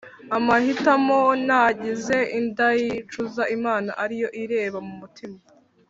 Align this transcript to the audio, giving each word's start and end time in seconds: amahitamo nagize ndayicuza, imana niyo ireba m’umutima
amahitamo 0.37 1.19
nagize 1.47 2.17
ndayicuza, 2.47 3.43
imana 3.57 3.89
niyo 4.09 4.29
ireba 4.43 4.77
m’umutima 4.87 5.37